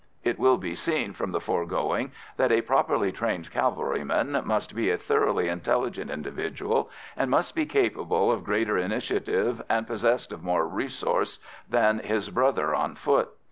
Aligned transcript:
It 0.23 0.39
will 0.39 0.57
be 0.57 0.73
seen 0.73 1.13
from 1.13 1.31
the 1.31 1.39
foregoing 1.39 2.11
that 2.35 2.51
a 2.51 2.61
properly 2.63 3.11
trained 3.11 3.51
cavalryman 3.51 4.31
must 4.45 4.73
be 4.73 4.89
a 4.89 4.97
thoroughly 4.97 5.47
intelligent 5.47 6.09
individual, 6.09 6.89
and 7.15 7.29
must 7.29 7.53
be 7.53 7.67
capable 7.67 8.31
of 8.31 8.43
greater 8.43 8.79
initiative 8.79 9.61
and 9.69 9.85
possessed 9.85 10.31
of 10.31 10.41
more 10.41 10.67
resource 10.67 11.37
than 11.69 11.99
his 11.99 12.31
brother 12.31 12.73
on 12.73 12.95
foot. 12.95 13.29